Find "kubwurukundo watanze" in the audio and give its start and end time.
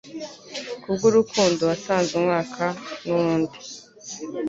0.81-2.11